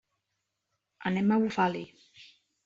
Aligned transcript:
Anem 1.11 1.29
a 1.29 1.37
Bufali. 1.45 1.85